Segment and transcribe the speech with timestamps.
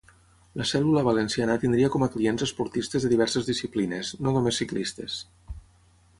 [0.59, 5.21] La cèl·lula valenciana tindria com a clients esportistes de diverses disciplines, no només ciclistes.